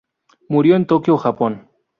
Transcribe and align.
Murió 0.49 0.77
en 0.77 0.87
Tokio, 0.87 1.15
Japón. 1.15 1.69